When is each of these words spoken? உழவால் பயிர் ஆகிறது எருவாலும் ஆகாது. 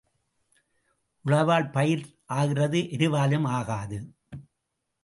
உழவால் 1.25 1.69
பயிர் 1.71 2.03
ஆகிறது 2.25 2.81
எருவாலும் 2.97 3.47
ஆகாது. 3.47 3.99